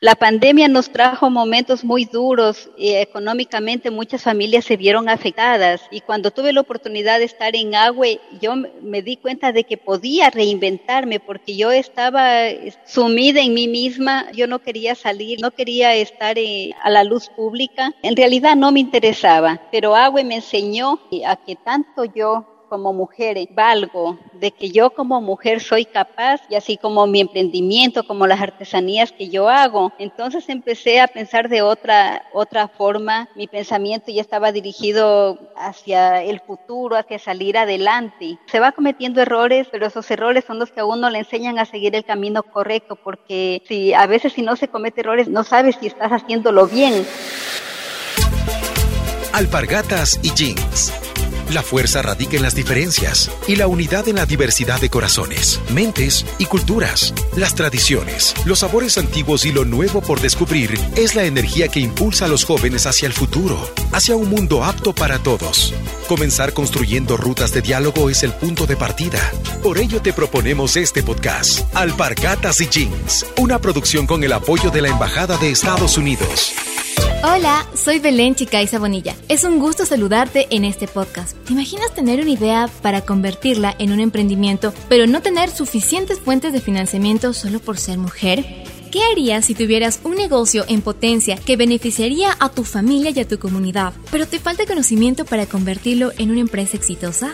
[0.00, 5.80] La pandemia nos trajo momentos muy duros y económicamente muchas familias se vieron afectadas.
[5.90, 9.78] Y cuando tuve la oportunidad de estar en Agüe, yo me di cuenta de que
[9.78, 12.42] podía reinventarme porque yo estaba
[12.84, 17.30] sumida en mí misma, yo no quería salir, no quería estar eh, a la luz
[17.30, 22.92] pública, en realidad no me interesaba, pero Agüe me enseñó a que tanto yo como
[22.92, 28.26] mujer valgo, de que yo como mujer soy capaz y así como mi emprendimiento, como
[28.26, 29.92] las artesanías que yo hago.
[29.98, 33.28] Entonces empecé a pensar de otra, otra forma.
[33.34, 38.38] Mi pensamiento ya estaba dirigido hacia el futuro, hacia salir adelante.
[38.46, 41.64] Se va cometiendo errores, pero esos errores son los que a uno le enseñan a
[41.64, 45.76] seguir el camino correcto, porque si a veces si no se comete errores, no sabes
[45.80, 47.06] si estás haciéndolo bien.
[49.32, 51.05] Alpargatas y jeans
[51.50, 56.26] la fuerza radica en las diferencias y la unidad en la diversidad de corazones, mentes
[56.38, 57.14] y culturas.
[57.36, 62.24] Las tradiciones, los sabores antiguos y lo nuevo por descubrir es la energía que impulsa
[62.24, 63.58] a los jóvenes hacia el futuro,
[63.92, 65.74] hacia un mundo apto para todos.
[66.08, 69.20] Comenzar construyendo rutas de diálogo es el punto de partida.
[69.62, 74.82] Por ello te proponemos este podcast, Alpargatas y Jeans, una producción con el apoyo de
[74.82, 76.54] la Embajada de Estados Unidos.
[77.22, 79.16] Hola, soy Belén Chicaiza Bonilla.
[79.28, 81.36] Es un gusto saludarte en este podcast.
[81.44, 86.52] ¿Te imaginas tener una idea para convertirla en un emprendimiento, pero no tener suficientes fuentes
[86.52, 88.44] de financiamiento solo por ser mujer?
[88.92, 93.28] ¿Qué harías si tuvieras un negocio en potencia que beneficiaría a tu familia y a
[93.28, 97.32] tu comunidad, pero te falta conocimiento para convertirlo en una empresa exitosa?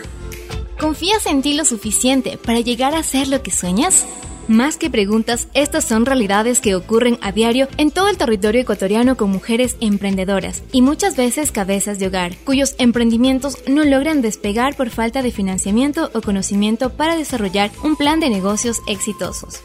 [0.79, 4.05] ¿Confías en ti lo suficiente para llegar a ser lo que sueñas?
[4.49, 9.15] Más que preguntas, estas son realidades que ocurren a diario en todo el territorio ecuatoriano
[9.15, 14.89] con mujeres emprendedoras y muchas veces cabezas de hogar, cuyos emprendimientos no logran despegar por
[14.89, 19.61] falta de financiamiento o conocimiento para desarrollar un plan de negocios exitosos.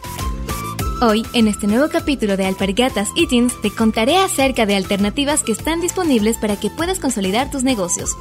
[1.00, 5.80] Hoy, en este nuevo capítulo de Alpargatas y te contaré acerca de alternativas que están
[5.80, 8.16] disponibles para que puedas consolidar tus negocios.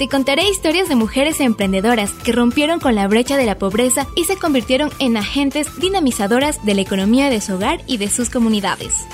[0.00, 4.24] Te contaré historias de mujeres emprendedoras que rompieron con la brecha de la pobreza y
[4.24, 9.04] se convirtieron en agentes dinamizadoras de la economía de su hogar y de sus comunidades.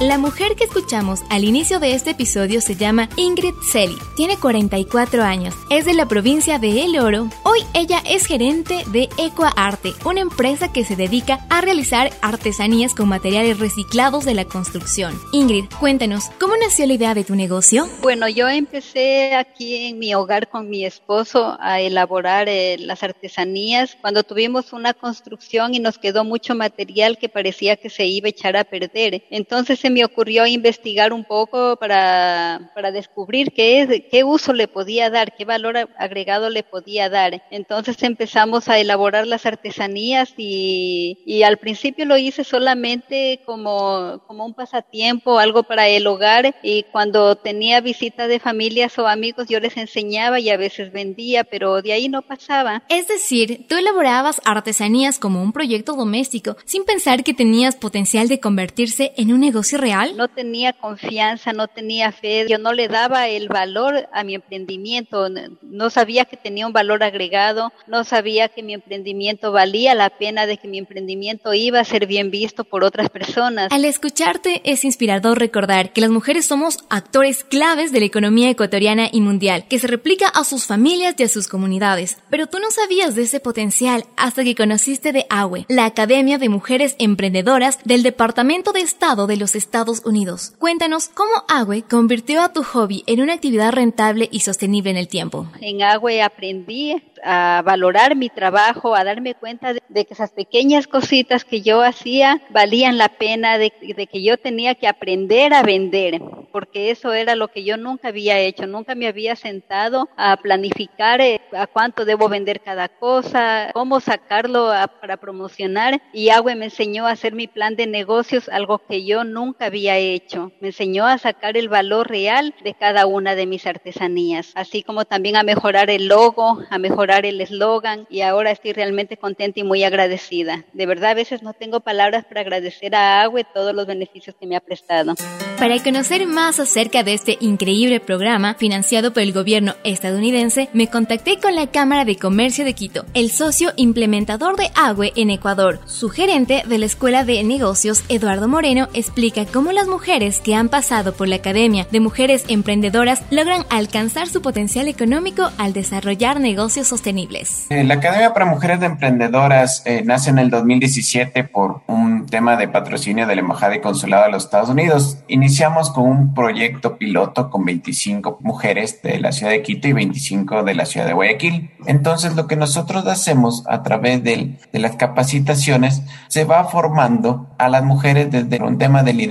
[0.00, 3.98] La mujer que escuchamos al inicio de este episodio se llama Ingrid Selly.
[4.16, 5.54] Tiene 44 años.
[5.68, 7.28] Es de la provincia de El Oro.
[7.44, 13.10] Hoy ella es gerente de Ecoarte, una empresa que se dedica a realizar artesanías con
[13.10, 15.20] materiales reciclados de la construcción.
[15.32, 17.86] Ingrid, cuéntanos, ¿cómo nació la idea de tu negocio?
[18.00, 23.98] Bueno, yo empecé aquí en mi hogar con mi esposo a elaborar eh, las artesanías
[24.00, 28.30] cuando tuvimos una construcción y nos quedó mucho material que parecía que se iba a
[28.30, 29.24] echar a perder.
[29.28, 35.36] Entonces me ocurrió investigar un poco para, para descubrir qué, qué uso le podía dar,
[35.36, 37.42] qué valor agregado le podía dar.
[37.50, 44.46] Entonces empezamos a elaborar las artesanías y, y al principio lo hice solamente como, como
[44.46, 49.60] un pasatiempo, algo para el hogar y cuando tenía visitas de familias o amigos yo
[49.60, 52.82] les enseñaba y a veces vendía, pero de ahí no pasaba.
[52.88, 58.40] Es decir, tú elaborabas artesanías como un proyecto doméstico sin pensar que tenías potencial de
[58.40, 60.16] convertirse en un negocio real?
[60.16, 65.28] No tenía confianza, no tenía fe, yo no le daba el valor a mi emprendimiento,
[65.62, 70.46] no sabía que tenía un valor agregado, no sabía que mi emprendimiento valía la pena
[70.46, 73.72] de que mi emprendimiento iba a ser bien visto por otras personas.
[73.72, 79.08] Al escucharte es inspirador recordar que las mujeres somos actores claves de la economía ecuatoriana
[79.10, 82.18] y mundial, que se replica a sus familias y a sus comunidades.
[82.30, 86.48] Pero tú no sabías de ese potencial hasta que conociste de AWE, la Academia de
[86.48, 90.52] Mujeres Emprendedoras del Departamento de Estado de los Estados Estados Unidos.
[90.58, 95.06] Cuéntanos cómo Agüe convirtió a tu hobby en una actividad rentable y sostenible en el
[95.06, 95.46] tiempo.
[95.60, 101.44] En Agüe aprendí a valorar mi trabajo, a darme cuenta de, que esas pequeñas cositas
[101.44, 106.20] que yo hacía valían la pena, de, que yo tenía que aprender a vender,
[106.50, 111.20] porque eso era lo que yo nunca había hecho, nunca me había sentado a planificar
[111.20, 117.06] eh, a cuánto debo vender cada cosa, cómo sacarlo para promocionar y Agüe me enseñó
[117.06, 120.52] a hacer mi plan de negocios, algo que yo nunca había hecho.
[120.60, 125.04] Me enseñó a sacar el valor real de cada una de mis artesanías, así como
[125.04, 129.64] también a mejorar el logo, a mejorar el eslogan y ahora estoy realmente contenta y
[129.64, 130.64] muy agradecida.
[130.72, 134.46] De verdad, a veces no tengo palabras para agradecer a Agüe todos los beneficios que
[134.46, 135.14] me ha prestado.
[135.58, 141.38] Para conocer más acerca de este increíble programa financiado por el gobierno estadounidense, me contacté
[141.38, 145.80] con la Cámara de Comercio de Quito, el socio implementador de AGUE en Ecuador.
[145.86, 150.68] Su gerente de la Escuela de Negocios, Eduardo Moreno, explica cómo las mujeres que han
[150.68, 156.86] pasado por la Academia de Mujeres Emprendedoras logran alcanzar su potencial económico al desarrollar negocios
[156.86, 157.66] sostenibles.
[157.70, 162.68] Eh, la Academia para Mujeres Emprendedoras eh, nace en el 2017 por un tema de
[162.68, 165.18] patrocinio de la Embajada y Consulado de los Estados Unidos.
[165.28, 170.62] Iniciamos con un proyecto piloto con 25 mujeres de la ciudad de Quito y 25
[170.62, 171.70] de la ciudad de Guayaquil.
[171.86, 177.68] Entonces, lo que nosotros hacemos a través de, de las capacitaciones se va formando a
[177.68, 179.29] las mujeres desde un tema de liderazgo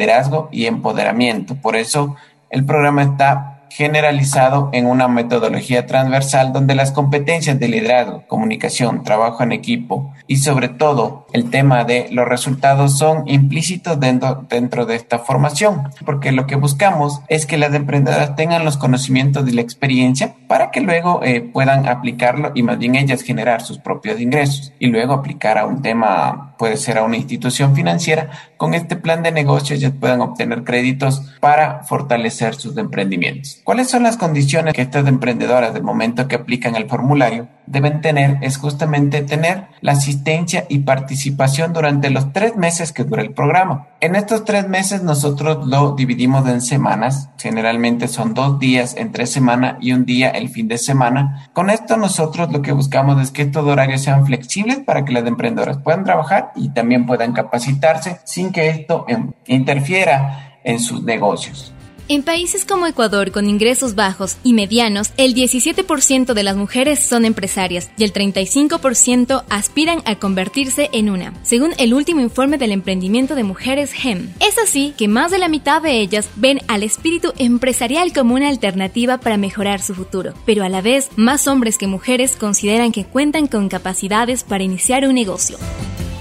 [0.52, 1.56] y empoderamiento.
[1.56, 2.16] Por eso,
[2.50, 9.44] el programa está generalizado en una metodología transversal donde las competencias de liderazgo, comunicación, trabajo
[9.44, 14.96] en equipo y sobre todo el tema de los resultados son implícitos dentro, dentro de
[14.96, 19.62] esta formación, porque lo que buscamos es que las emprendedoras tengan los conocimientos y la
[19.62, 24.74] experiencia para que luego eh, puedan aplicarlo y más bien ellas generar sus propios ingresos
[24.80, 29.24] y luego aplicar a un tema, puede ser a una institución financiera, con este plan
[29.24, 33.59] de negocio ellas puedan obtener créditos para fortalecer sus emprendimientos.
[33.70, 38.40] ¿Cuáles son las condiciones que estas emprendedoras del momento que aplican el formulario deben tener?
[38.42, 43.90] Es justamente tener la asistencia y participación durante los tres meses que dura el programa.
[44.02, 49.78] En estos tres meses nosotros lo dividimos en semanas, generalmente son dos días entre semana
[49.80, 51.48] y un día el fin de semana.
[51.54, 55.28] Con esto nosotros lo que buscamos es que estos horarios sean flexibles para que las
[55.28, 59.06] emprendedoras puedan trabajar y también puedan capacitarse sin que esto
[59.46, 61.72] interfiera en sus negocios.
[62.12, 67.24] En países como Ecuador, con ingresos bajos y medianos, el 17% de las mujeres son
[67.24, 73.36] empresarias y el 35% aspiran a convertirse en una, según el último informe del emprendimiento
[73.36, 74.34] de mujeres GEM.
[74.40, 78.50] Es así que más de la mitad de ellas ven al espíritu empresarial como una
[78.50, 83.06] alternativa para mejorar su futuro, pero a la vez más hombres que mujeres consideran que
[83.06, 85.60] cuentan con capacidades para iniciar un negocio.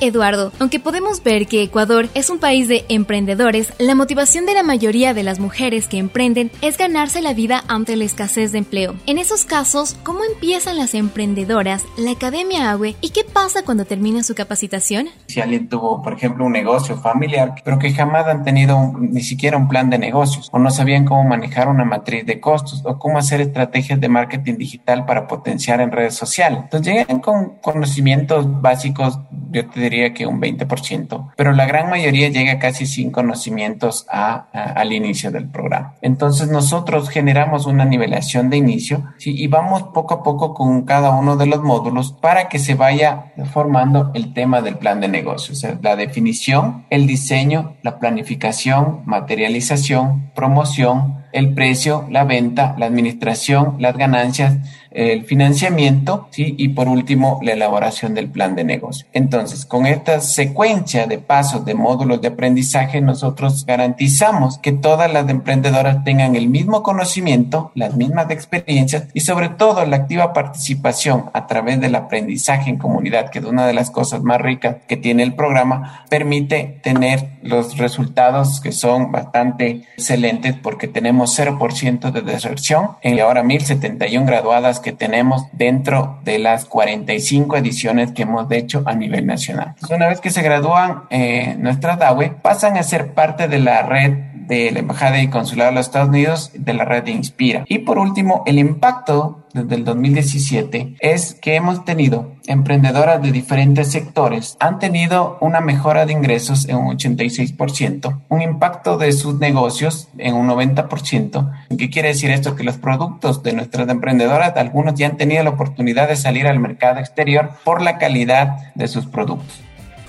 [0.00, 4.62] Eduardo, aunque podemos ver que Ecuador es un país de emprendedores, la motivación de la
[4.62, 8.94] mayoría de las mujeres que emprenden es ganarse la vida ante la escasez de empleo.
[9.06, 14.22] En esos casos, ¿cómo empiezan las emprendedoras, la Academia AWE y qué pasa cuando termina
[14.22, 15.08] su capacitación?
[15.26, 19.56] Si alguien tuvo, por ejemplo, un negocio familiar, pero que jamás han tenido ni siquiera
[19.56, 23.18] un plan de negocios o no sabían cómo manejar una matriz de costos o cómo
[23.18, 26.60] hacer estrategias de marketing digital para potenciar en redes sociales.
[26.64, 29.18] Entonces llegan con conocimientos básicos,
[29.50, 34.92] yo te diría que un 20%, pero la gran mayoría llega casi sin conocimientos al
[34.92, 35.94] inicio del programa.
[36.02, 41.36] Entonces nosotros generamos una nivelación de inicio y vamos poco a poco con cada uno
[41.36, 45.96] de los módulos para que se vaya formando el tema del plan de negocio, la
[45.96, 54.56] definición, el diseño, la planificación, materialización, promoción, el precio, la venta, la administración, las ganancias,
[54.90, 56.54] el financiamiento ¿sí?
[56.58, 59.06] y por último la elaboración del plan de negocio.
[59.12, 65.28] Entonces, con esta secuencia de pasos de módulos de aprendizaje, nosotros garantizamos que todas las
[65.28, 71.46] emprendedoras tengan el mismo conocimiento, las mismas experiencias y sobre todo la activa participación a
[71.46, 75.22] través del aprendizaje en comunidad, que es una de las cosas más ricas que tiene
[75.22, 82.90] el programa, permite tener los resultados que son bastante excelentes porque tenemos 0% de deserción
[83.02, 88.94] y ahora 1071 graduadas que tenemos dentro de las 45 ediciones que hemos hecho a
[88.94, 89.74] nivel nacional.
[89.90, 94.28] una vez que se gradúan eh, nuestras DAWE, pasan a ser parte de la red
[94.48, 97.64] de la Embajada y Consulado de los Estados Unidos, de la red de Inspira.
[97.68, 103.90] Y por último, el impacto desde el 2017 es que hemos tenido emprendedoras de diferentes
[103.92, 110.08] sectores han tenido una mejora de ingresos en un 86%, un impacto de sus negocios
[110.18, 111.52] en un 90%.
[111.76, 112.56] ¿Qué quiere decir esto?
[112.56, 116.58] Que los productos de nuestras emprendedoras, algunos ya han tenido la oportunidad de salir al
[116.58, 119.67] mercado exterior por la calidad de sus productos.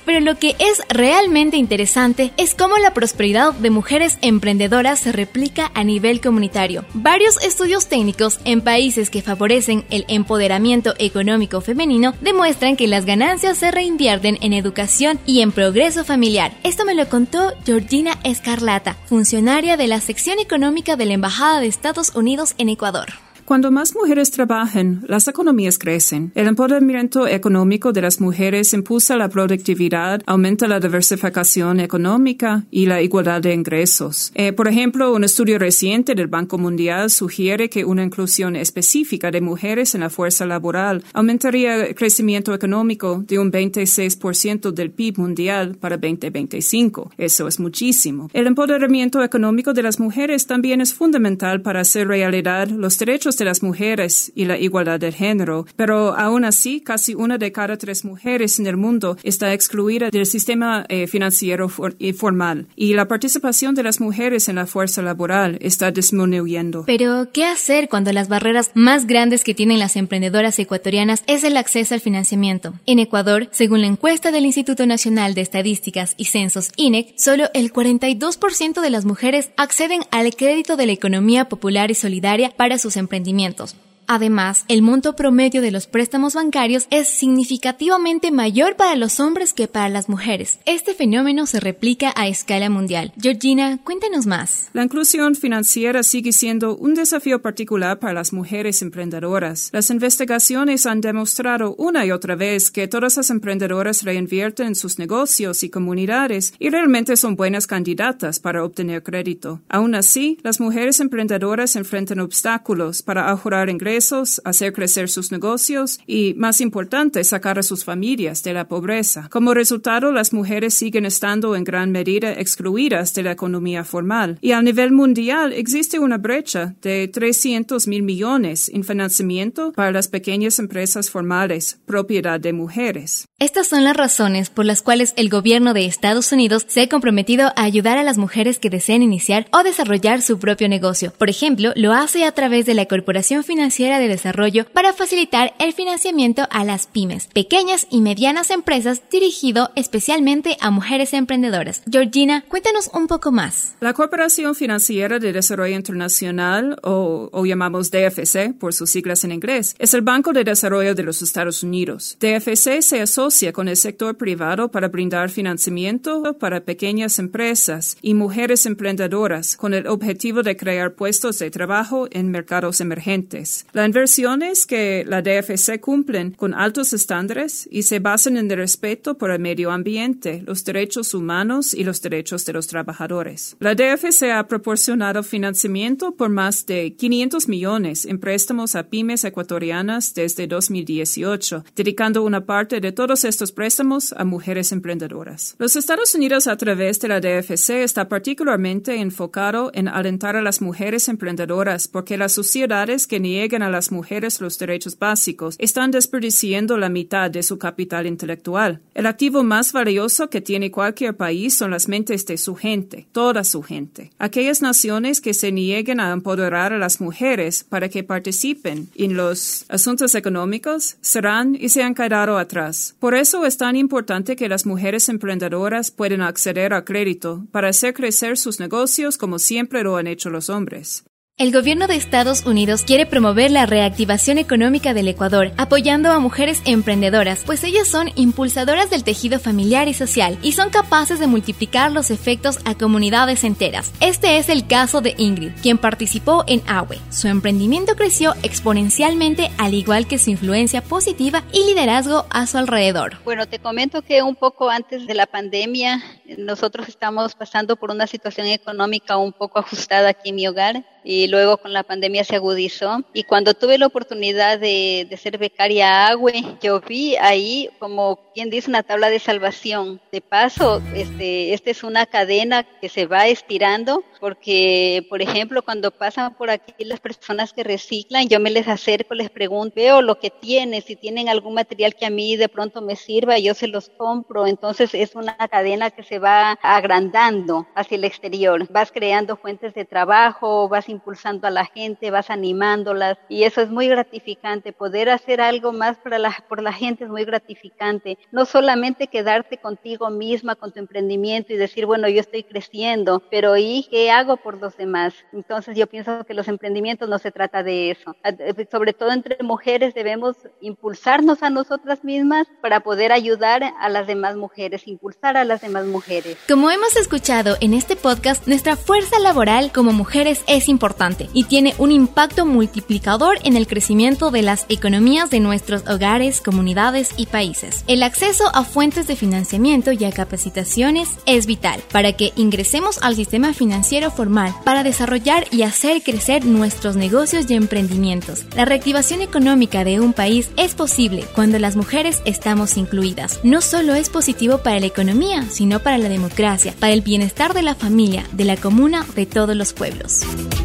[0.09, 5.71] Pero lo que es realmente interesante es cómo la prosperidad de mujeres emprendedoras se replica
[5.75, 6.83] a nivel comunitario.
[6.95, 13.59] Varios estudios técnicos en países que favorecen el empoderamiento económico femenino demuestran que las ganancias
[13.59, 16.53] se reinvierten en educación y en progreso familiar.
[16.63, 21.67] Esto me lo contó Georgina Escarlata, funcionaria de la sección económica de la Embajada de
[21.67, 23.28] Estados Unidos en Ecuador.
[23.49, 26.31] Cuando más mujeres trabajan, las economías crecen.
[26.35, 33.01] El empoderamiento económico de las mujeres impulsa la productividad, aumenta la diversificación económica y la
[33.01, 34.31] igualdad de ingresos.
[34.35, 39.41] Eh, por ejemplo, un estudio reciente del Banco Mundial sugiere que una inclusión específica de
[39.41, 45.75] mujeres en la fuerza laboral aumentaría el crecimiento económico de un 26% del PIB mundial
[45.75, 47.13] para 2025.
[47.17, 48.29] Eso es muchísimo.
[48.31, 53.45] El empoderamiento económico de las mujeres también es fundamental para hacer realidad los derechos de
[53.45, 58.05] las mujeres y la igualdad de género, pero aún así casi una de cada tres
[58.05, 63.83] mujeres en el mundo está excluida del sistema eh, financiero formal y la participación de
[63.83, 66.83] las mujeres en la fuerza laboral está disminuyendo.
[66.85, 71.57] Pero, ¿qué hacer cuando las barreras más grandes que tienen las emprendedoras ecuatorianas es el
[71.57, 72.73] acceso al financiamiento?
[72.85, 77.71] En Ecuador, según la encuesta del Instituto Nacional de Estadísticas y Censos INEC, solo el
[77.71, 82.97] 42% de las mujeres acceden al crédito de la economía popular y solidaria para sus
[82.97, 83.75] emprendimientos sentimientos.
[84.11, 89.67] Además, el monto promedio de los préstamos bancarios es significativamente mayor para los hombres que
[89.67, 90.57] para las mujeres.
[90.65, 93.13] Este fenómeno se replica a escala mundial.
[93.21, 94.69] Georgina, cuéntanos más.
[94.73, 99.69] La inclusión financiera sigue siendo un desafío particular para las mujeres emprendedoras.
[99.73, 104.97] Las investigaciones han demostrado una y otra vez que todas las emprendedoras reinvierten en sus
[104.97, 109.61] negocios y comunidades y realmente son buenas candidatas para obtener crédito.
[109.69, 113.98] Aún así, las mujeres emprendedoras enfrentan obstáculos para ahorrar ingresos
[114.45, 119.27] hacer crecer sus negocios y, más importante, sacar a sus familias de la pobreza.
[119.29, 124.37] Como resultado, las mujeres siguen estando en gran medida excluidas de la economía formal.
[124.41, 130.07] Y a nivel mundial existe una brecha de 300 mil millones en financiamiento para las
[130.07, 133.25] pequeñas empresas formales, propiedad de mujeres.
[133.39, 137.53] Estas son las razones por las cuales el gobierno de Estados Unidos se ha comprometido
[137.55, 141.13] a ayudar a las mujeres que deseen iniciar o desarrollar su propio negocio.
[141.17, 145.73] Por ejemplo, lo hace a través de la Corporación Financiera de Desarrollo para facilitar el
[145.73, 151.81] financiamiento a las pymes, pequeñas y medianas empresas dirigido especialmente a mujeres emprendedoras.
[151.89, 153.75] Georgina, cuéntanos un poco más.
[153.79, 159.75] La Corporación Financiera de Desarrollo Internacional, o, o llamamos DFC por sus siglas en inglés,
[159.79, 162.17] es el Banco de Desarrollo de los Estados Unidos.
[162.19, 168.65] DFC se asocia con el sector privado para brindar financiamiento para pequeñas empresas y mujeres
[168.65, 173.65] emprendedoras con el objetivo de crear puestos de trabajo en mercados emergentes.
[173.79, 178.57] La inversión es que la DFC cumplen con altos estándares y se basan en el
[178.57, 183.55] respeto por el medio ambiente, los derechos humanos y los derechos de los trabajadores.
[183.61, 190.13] La DFC ha proporcionado financiamiento por más de 500 millones en préstamos a pymes ecuatorianas
[190.13, 195.55] desde 2018, dedicando una parte de todos estos préstamos a mujeres emprendedoras.
[195.57, 200.61] Los Estados Unidos a través de la DFC está particularmente enfocado en alentar a las
[200.61, 206.77] mujeres emprendedoras porque las sociedades que niegan a las mujeres los derechos básicos, están desperdiciando
[206.77, 208.81] la mitad de su capital intelectual.
[208.93, 213.43] El activo más valioso que tiene cualquier país son las mentes de su gente, toda
[213.43, 214.11] su gente.
[214.19, 219.65] Aquellas naciones que se nieguen a empoderar a las mujeres para que participen en los
[219.69, 222.95] asuntos económicos serán y se han quedado atrás.
[222.99, 227.93] Por eso es tan importante que las mujeres emprendedoras puedan acceder a crédito para hacer
[227.93, 231.03] crecer sus negocios como siempre lo han hecho los hombres.
[231.39, 236.61] El gobierno de Estados Unidos quiere promover la reactivación económica del Ecuador, apoyando a mujeres
[236.65, 241.93] emprendedoras, pues ellas son impulsadoras del tejido familiar y social y son capaces de multiplicar
[241.93, 243.93] los efectos a comunidades enteras.
[244.01, 246.99] Este es el caso de Ingrid, quien participó en AWE.
[247.09, 253.15] Su emprendimiento creció exponencialmente al igual que su influencia positiva y liderazgo a su alrededor.
[253.23, 256.03] Bueno, te comento que un poco antes de la pandemia
[256.37, 261.27] nosotros estamos pasando por una situación económica un poco ajustada aquí en mi hogar y
[261.27, 263.03] luego con la pandemia se agudizó.
[263.13, 268.51] Y cuando tuve la oportunidad de, de ser becaria AGUE, yo vi ahí como quien
[268.51, 269.99] dice una tabla de salvación.
[270.11, 275.91] De paso, este, esta es una cadena que se va estirando porque, por ejemplo, cuando
[275.91, 280.19] pasan por aquí las personas que reciclan, yo me les acerco, les pregunto, veo lo
[280.19, 283.67] que tienen, si tienen algún material que a mí de pronto me sirva, yo se
[283.67, 284.45] los compro.
[284.45, 288.67] Entonces es una cadena que se va agrandando hacia el exterior.
[288.69, 293.69] Vas creando fuentes de trabajo, vas impulsando a la gente, vas animándolas y eso es
[293.69, 294.73] muy gratificante.
[294.73, 298.17] Poder hacer algo más para la, por la gente es muy gratificante.
[298.31, 303.55] No solamente quedarte contigo misma, con tu emprendimiento y decir, bueno, yo estoy creciendo, pero
[303.55, 305.13] ¿y qué hago por los demás?
[305.31, 308.15] Entonces yo pienso que los emprendimientos no se trata de eso.
[308.23, 314.05] Eh, sobre todo entre mujeres debemos impulsarnos a nosotras mismas para poder ayudar a las
[314.05, 316.37] demás mujeres, impulsar a las demás mujeres.
[316.47, 321.43] Como hemos escuchado en este podcast, nuestra fuerza laboral como mujeres es importante importante y
[321.43, 327.25] tiene un impacto multiplicador en el crecimiento de las economías de nuestros hogares, comunidades y
[327.25, 327.83] países.
[327.87, 333.15] El acceso a fuentes de financiamiento y a capacitaciones es vital para que ingresemos al
[333.15, 338.45] sistema financiero formal para desarrollar y hacer crecer nuestros negocios y emprendimientos.
[338.55, 343.41] La reactivación económica de un país es posible cuando las mujeres estamos incluidas.
[343.43, 347.63] No solo es positivo para la economía, sino para la democracia, para el bienestar de
[347.63, 350.21] la familia, de la comuna, de todos los pueblos.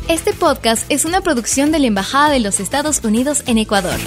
[0.08, 3.98] Este podcast es una producción de la Embajada de los Estados Unidos en Ecuador.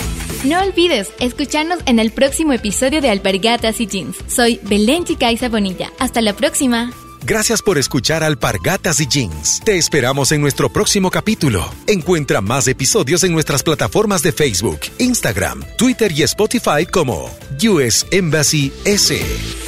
[0.44, 4.16] No olvides escucharnos en el próximo episodio de Alpargatas y Jeans.
[4.27, 5.92] Soy Belén Chicaiza Bonilla.
[5.98, 6.92] Hasta la próxima.
[7.24, 9.60] Gracias por escuchar Alpargatas y Jeans.
[9.66, 11.68] Te esperamos en nuestro próximo capítulo.
[11.88, 17.25] Encuentra más episodios en nuestras plataformas de Facebook, Instagram, Twitter y Spotify como
[17.60, 19.67] US Embassy S.